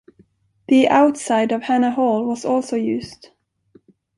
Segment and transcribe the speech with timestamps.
[0.67, 3.29] The outside of Hannah Hall was also used.